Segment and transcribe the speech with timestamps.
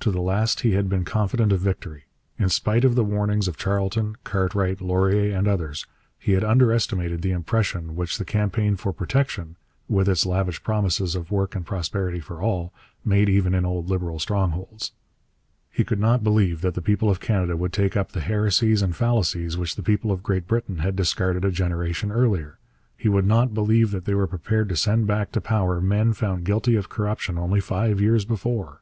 [0.00, 2.04] To the last he had been confident of victory.
[2.38, 5.86] In spite of the warnings of Charlton, Cartwright, Laurier, and others,
[6.18, 11.30] he had underestimated the impression which the campaign for protection, with its lavish promises of
[11.30, 12.72] work and prosperity for all,
[13.04, 14.92] made even in old Liberal strongholds.
[15.70, 18.96] He could not believe that the people of Canada would take up the heresies and
[18.96, 22.56] fallacies which the people of Great Britain had discarded a generation earlier.
[22.96, 26.44] He would not believe that they were prepared to send back to power men found
[26.46, 28.80] guilty of corruption only five years before.